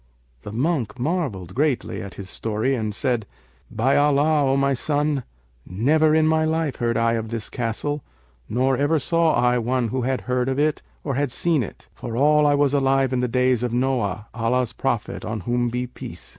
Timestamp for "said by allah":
2.91-4.45